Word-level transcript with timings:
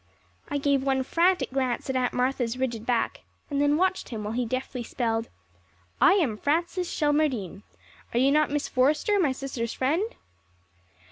I 0.49 0.57
gave 0.57 0.81
one 0.81 1.03
frantic 1.03 1.51
glance 1.51 1.87
at 1.87 1.95
Aunt 1.95 2.11
Martha's 2.11 2.57
rigid 2.57 2.87
back, 2.87 3.21
and 3.51 3.61
then 3.61 3.77
watched 3.77 4.09
him 4.09 4.23
while 4.23 4.33
he 4.33 4.47
deftly 4.47 4.81
spelled: 4.81 5.29
"I 6.01 6.13
am 6.13 6.37
Francis 6.37 6.91
Shelmardine. 6.91 7.61
Are 8.11 8.17
you 8.17 8.31
not 8.31 8.49
Miss 8.49 8.67
Forrester, 8.67 9.19
my 9.19 9.31
sister's 9.31 9.73
friend?" 9.73 10.15